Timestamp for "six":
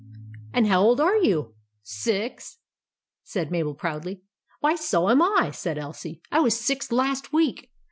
1.83-2.57, 6.59-6.91